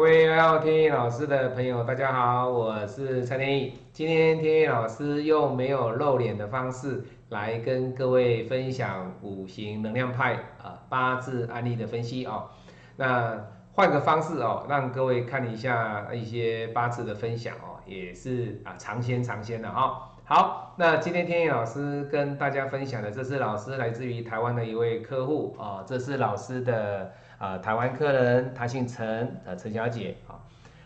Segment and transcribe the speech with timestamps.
[0.00, 3.74] 各位要天意老师的朋友，大家好，我是蔡天意。
[3.92, 12.48] 今天天意老师用没有露脸的方式来跟各位分享五行能量派啊八字案例的分析哦。
[12.96, 13.38] 那
[13.74, 20.12] 换个方式哦，让各位看一下一些八字的分享哦，也是啊尝鲜尝鲜的哈。
[20.24, 27.12] 好，那今天天意老师跟大家分享的，这是老师来自于台湾的一位客户啊，这是老师的。
[27.40, 30.36] 啊，台湾客人，他姓陈，呃，陈小姐啊。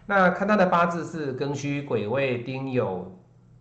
[0.06, 3.02] 那看他的八字是庚戌癸未丁酉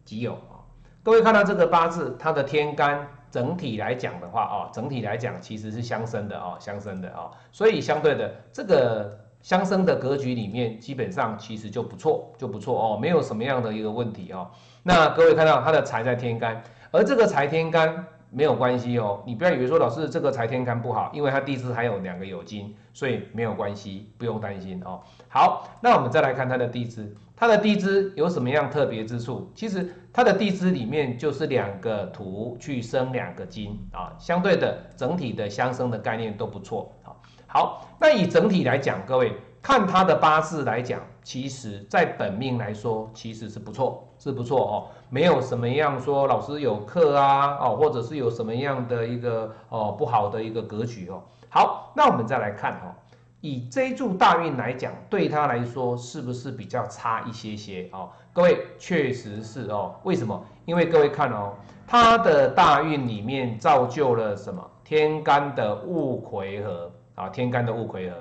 [0.05, 0.61] 己酉啊。
[1.01, 7.31] 各位看到这个八字，它的天干整体来讲的话啊，整体来讲其实是相生的啊，相生的啊。
[7.51, 14.51] 所以相对的，这个相生的格局里面，基本上其实就不错，就不错哦，没有什么样的一个问题哦。
[14.83, 18.05] 那各位看到他的财在天干，而这个财天干。
[18.33, 25.01] 没有关系哦，你不要以为说老师这个财天干不好，因为它地支还有两个有金，所以没有关系，不用担心哦。
[25.29, 29.51] 好，那我们再来看它的地支，它的地支有什么样特别之处？
[29.53, 37.13] 其实它的地支里面就是两个土去生两个金啊，相对的整体的相生的概念都不错啊。
[37.45, 44.07] 好，那以整体来讲，各位看他的八字来讲，其实在本命来说其实是不错。
[44.19, 51.21] 是不错哦，没有什么样说老师有课啊，哦，或者是有什么样的一个哦不好的一个格局哦。
[51.49, 52.95] 好，那我们再来看哈，
[53.41, 58.09] 以这一柱大运来讲，对他来说是不是比较差一些些哦？
[58.31, 60.41] 各位确实是哦，为什么？
[60.63, 61.53] 因为各位看哦，
[61.85, 64.65] 他的大运里面造就了什么？
[64.85, 68.15] 天干的戊癸合啊，天干的戊癸合。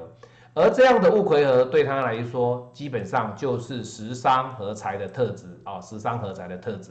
[0.54, 6.90] 而这样的戊癸合对他来说，基本上就是十伤合财的特质啊，十伤合财的特质。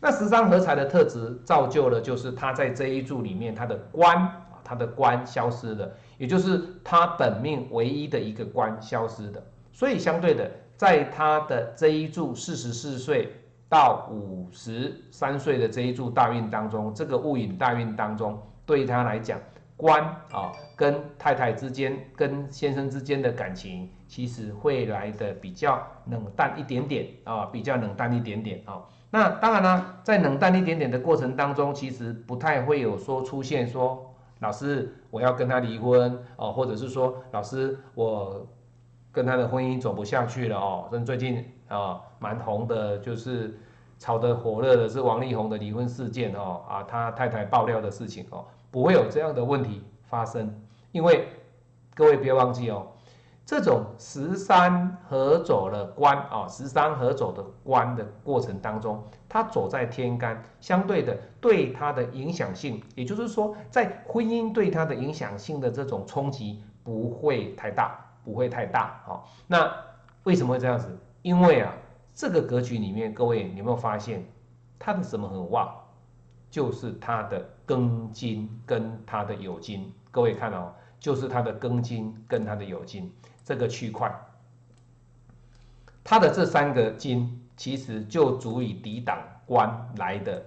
[0.00, 9.42] 那十伤合财的特质造就了，就是他在这一柱里面，他的官啊，他的官消失了，也就是他本命唯一的一个官消失的。
[9.70, 13.30] 所以相对的，在他的这一柱四十四岁
[13.68, 19.38] 到五十三岁的这一柱大运当中，这个戊寅大运当中，对他来讲。
[19.76, 28.82] 官啊，跟太太之间、跟先生之间的感情，其实会来的比较冷淡一点点啊，比较冷淡一点点啊。
[29.10, 38.46] 那当然呢，在冷淡一点点的过程当中，其实不太会有说出现说，老师我要跟他离婚哦，或者是说，老师我
[39.12, 40.88] 跟他的婚姻走不下去了哦。
[40.90, 43.58] 跟最近啊蛮红的，就是
[43.98, 48.44] 炒得火热的是王力宏的离婚事件哦，啊他太太爆料的事情哦。
[48.74, 50.52] 不会有这样的问题发生，
[50.90, 51.28] 因为
[51.94, 52.88] 各位别忘记哦，
[53.46, 69.22] 这种十三合走了官啊，十三合走的官的过程当中，它走在天干，相对的对它的影响性，也就是说，在婚姻对它的影响性的这种冲击不会太大，不会太大啊。
[69.46, 69.72] 那
[70.24, 70.98] 为什么会这样子？
[71.22, 71.72] 因为啊，
[72.12, 74.26] 这个格局里面，各位有没有发现
[74.80, 75.72] 它的什么很旺？
[76.50, 83.12] 就是它的庚金跟它的酉金，各位看哦，就是它的庚金跟它的酉金
[83.44, 84.14] 这个区块，
[86.02, 90.44] 它的这三个金其实就足以抵挡官来的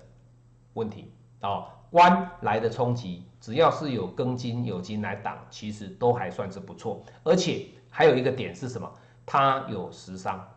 [0.74, 1.12] 问题
[1.42, 7.04] 啊，官来的冲击，只要是有庚金酉金来挡，其实都还算是不错。
[7.24, 8.92] 而且还有一个点是什么？
[9.26, 10.48] 它有食伤，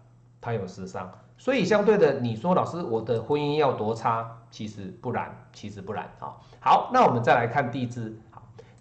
[0.40, 1.10] 它有食伤。
[1.40, 4.30] 所以相对的，你说老师，我的婚姻要多差？
[4.50, 6.36] 其实不然，其实不然啊。
[6.60, 8.14] 好，那我们再来看地支。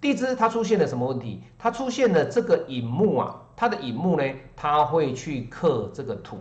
[0.02, 1.42] 地支它出现了什么问题？
[1.58, 4.24] 它出现了这个寅木啊，它的寅木呢，
[4.58, 6.40] 它会去克这个土。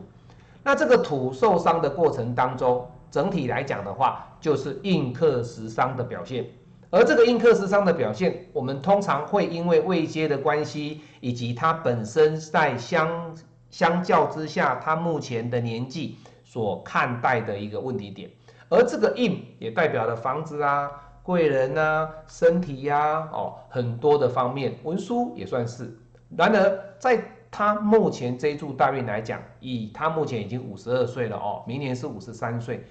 [0.65, 6.45] 那这个土受伤的过程当中，整体来讲的话，就是印克食伤的表现。
[6.91, 13.37] 而这个印克食伤的表现，我们通常会因为未接的关系，以及它本身在相。
[13.71, 18.31] 相较之下，他目前的年纪所看待的一个问题点，
[18.69, 20.91] 而这个印也代表了房子啊、
[21.23, 25.99] 贵人啊、身体呀，哦，很多的方面，文书也算是。
[26.37, 32.85] 然而，在他目前这一柱大运来讲，以他目前已经五十二岁了哦，明年是五十三岁，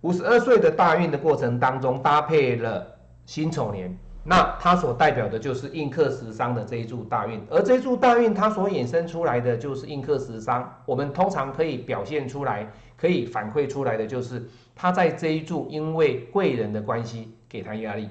[0.00, 3.96] 五十二岁的大运的过程当中，搭配了辛丑年。
[4.30, 10.70] 那它所代表的就是印克食伤的这一柱大运，而这一柱大运它所衍生出来的就是印克食伤。
[10.84, 14.46] 我们通常可以表现出来，可以反馈出来的就是
[14.76, 18.06] 他在这一柱因为贵人的关系给他压力，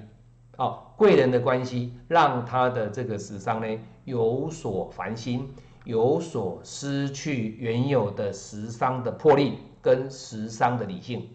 [0.57, 5.47] 哦，贵人的关系让他的这个食伤呢有所烦心，
[5.83, 11.29] 有所失去原有的食伤的魄力跟食伤的理性。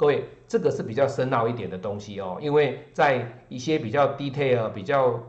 [0.00, 5.20] 各位，这个是比较深奥一点的东西哦，因为在一些比较 detail、比较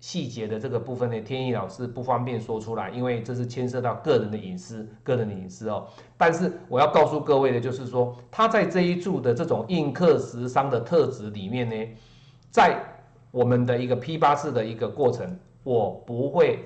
[0.00, 5.88] 细节的这个部分呢，天意老师不方便说出来，因为这是牵涉到个人的隐私，个人的隐私哦。
[6.18, 11.88] 但是我要告诉各位的，就是说他在这一柱的这种印克食商的特质里面呢，
[12.50, 12.78] 在
[13.30, 16.58] 我们的一个批八字的一个过程，我不会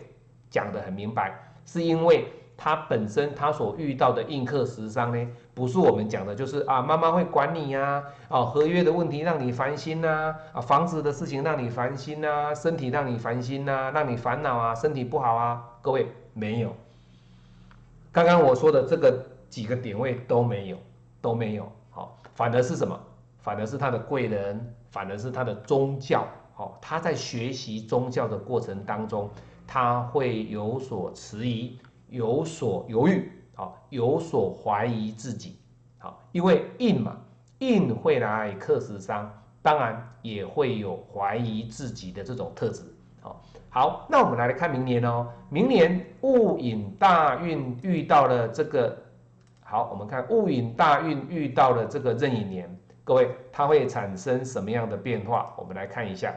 [0.50, 1.32] 讲得很明白，
[1.64, 2.26] 是因为。
[2.62, 16.76] 他本身他所遇到的印克时伤呢，不是我们讲的，就是啊妈妈会管你呀，哦合约的问题让你烦心呐，啊房子的事情让你烦心呐，身体让你烦心呐，让你烦恼啊，身体不好啊，各位没有，
[18.12, 20.76] 刚刚我说的这个几个点位都没有，
[21.22, 23.00] 都没有，好，反而是什么？
[23.38, 29.30] 反而是他的贵人，反而是他的宗教，好，他在学习宗教的过程当中，
[29.66, 31.78] 他会有所迟疑。
[32.10, 35.56] 有所犹豫，好，有所怀疑自己，
[35.98, 37.16] 好，因为印嘛，
[37.60, 42.82] 印会来克时伤，当然也会有怀疑自己的这种特质，
[43.20, 48.98] 好，好，那我们来来看明年哦，明年戊寅大运遇到了这个，
[49.62, 55.54] 好，我们看戊寅大运遇到了这个壬寅年，各位它会产生什么样的变化？
[55.56, 56.34] 我们来看一下，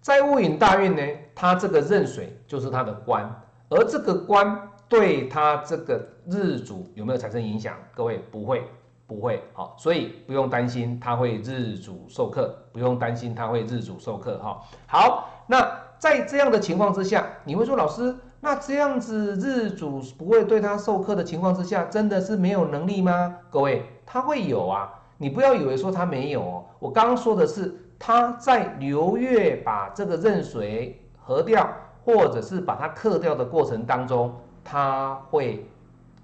[0.00, 1.02] 在戊寅大运呢，
[1.34, 3.42] 它这个壬水就是它的官。
[3.68, 7.74] 而这个官对他这个日主有没有产生影响？
[7.94, 8.62] 各位不会，
[9.06, 14.62] 不会，好，所以不用担心他会日主受克，不用担心他会日主受克，哈。
[14.86, 15.68] 好，那
[15.98, 23.38] 在这样的情况之下，你会说老师，那这样子日主不会对他授课的情况之下，真的是没有能力吗？
[23.50, 31.68] 各位，他会有啊，你不要以为说他没有，我刚刚说的是他在流月把这个壬水合掉。
[32.06, 34.32] 或者是把它克掉的过程当中，
[34.62, 35.68] 它会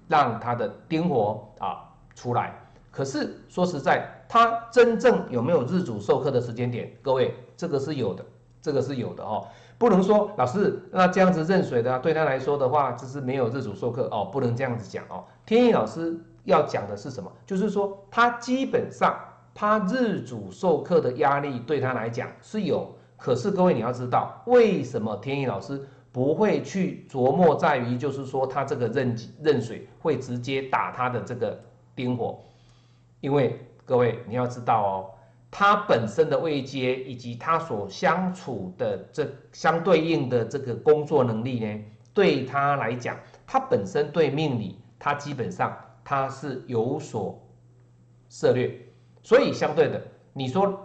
[0.07, 1.83] 让它的丁火啊
[2.15, 2.57] 出来。
[2.89, 6.89] 可是说实在，它真正有没有日主授课的时间点？
[7.01, 8.23] 各位，这个是有的，
[8.61, 9.45] 这个是有的哦。
[9.77, 15.25] 不能说老师那这样子认水的，对他来说的话，就是没有日主授课哦，不能这样子讲哦。
[15.45, 17.29] 天意老师要讲的是什么？
[17.45, 19.19] 就是说他基本上
[19.53, 22.89] 他日主授课的压力对他来讲是有。
[23.23, 25.81] 可是各位，你要知道，为什么天意老师
[26.11, 31.57] 不会去琢磨在于，就是说他这个壬壬水会直接打他的这个
[31.95, 32.37] 丁火？
[33.21, 34.95] 因为各位你要知道哦，
[35.49, 41.81] 他本身的位阶以及他所相处的这相对应的这个工作能力呢，
[42.13, 43.17] 对他来讲，
[43.47, 45.73] 他本身对命理，他基本上
[46.03, 47.41] 他是有所
[48.27, 48.77] 涉略，
[49.21, 50.01] 所以相对的，
[50.33, 50.77] 你说。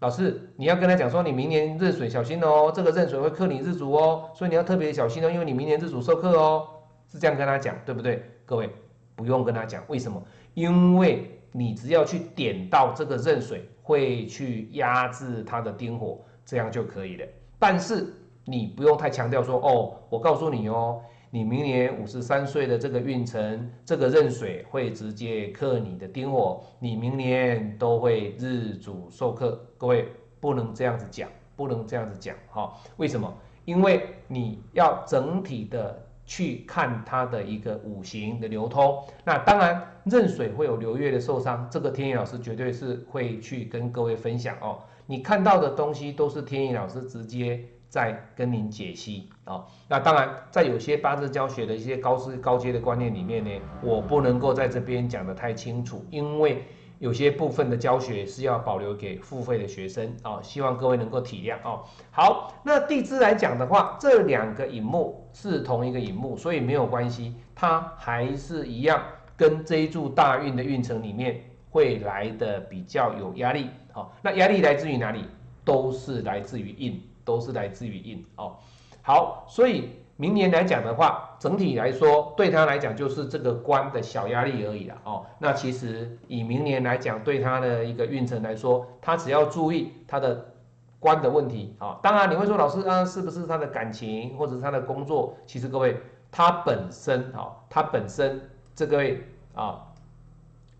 [0.00, 6.66] 老师，你要跟他讲说，你明年壬水小心哦，这个壬水会克你日主哦，所以你要特别小心哦，因为你明年日主受克哦，
[7.06, 8.24] 是这样跟他讲，对不对？
[8.46, 8.70] 各位
[9.14, 10.22] 不用跟他讲，为什么？
[10.54, 17.26] 因为你只要去点到这个壬水，会去压制他的丁火，这样就可以了。
[17.58, 18.06] 但是
[18.46, 21.02] 你不用太强调说，哦，我告诉你哦。
[21.32, 29.64] 你明年五十三岁的这个运程，这个壬水会直接克你的丁火，你明年都会日主受克。
[29.78, 30.08] 各位
[30.40, 33.32] 不能这样子讲，不能这样子讲，哈，为什么？
[33.64, 39.00] 因为你要整体的去看它的一个五行的流通。
[39.24, 44.80] 那当然，壬水会有流月的受伤，这个天意老师绝对是会去跟各位分享哦。
[45.06, 47.64] 你看到的东西都是天意老师直接。
[47.90, 53.50] 再跟您解析啊，那当然，在有些八字教学的一些高师高阶的观念里面呢，
[53.82, 56.64] 我不能够在这边讲的太清楚，因为
[57.00, 61.82] 有些部分的教学是要保留给付费的学生啊，希望各位能够体谅哦。
[62.12, 69.02] 好，那地支来讲的话，这两个引木是同一个引木，所以没有关系，它还是一样，
[69.36, 73.68] 跟这一柱大运的运程里面会来的比较有压力。
[73.92, 75.24] 好，那压力来自于哪里？
[75.62, 77.00] 都是来自于印。
[77.30, 78.56] 都是来自于印哦，
[79.02, 85.24] 好，所以明年来讲的话，整体来说对他来讲就是这个官的小压力而已了哦。
[85.38, 90.52] 那其实以明年来讲，对他的一个运程来说，他只要注意他的
[90.98, 92.00] 官的问题啊。
[92.02, 95.36] 当然你会说老师啊，是不是他的感情或者是他的工作？
[95.46, 95.96] 其实各位，
[96.32, 99.86] 他本身啊，他本身这个位啊，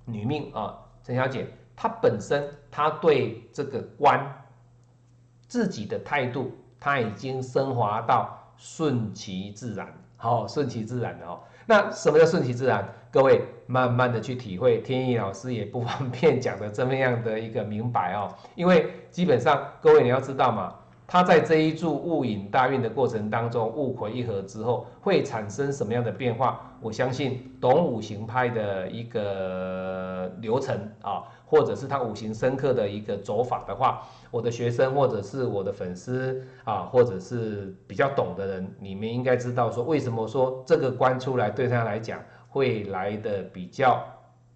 [0.04, 4.20] 女命啊，陈小姐，她本身她对这个官。
[5.50, 11.40] 自己的态度，他已经升华到顺其自然，好，顺其自然的哦。
[11.66, 12.88] 那什么叫顺其自然？
[13.10, 18.32] 各位慢慢的去体会，天意老师也不方便讲的这么样的一个明白哦。
[18.54, 20.72] 因为基本上，各位你要知道嘛，
[21.08, 26.70] 他在这一柱戊寅大运的过程当中，戊癸一合之后会产生什么样的变化？
[26.80, 44.00] 我相信懂五行派的一个流程啊，或者是他五行深刻的一个走法的话，我的学生或者是我的粉丝啊，或者是比较懂的人，你们应该知道说，为什么说这个关出来对他来讲会来的比较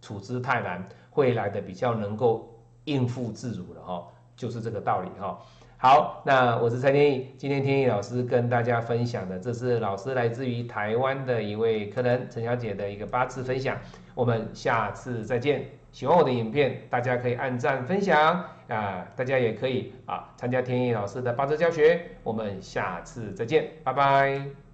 [0.01, 2.49] 处之泰然，会来的比较能够
[2.85, 5.37] 应付自如的哈，就是这个道理哈。
[5.77, 13.77] 好，那我是蔡天意，今天天意老师跟大家分享的，这是老师来自于台湾的一位客人陈小姐的一个八字分享，
[14.15, 15.67] 我们下次再见。
[15.95, 24.74] 喜欢我的影片，大家可以按赞分享啊，大家也可以啊参加天意老师的八字教学，我们下次再见，拜拜。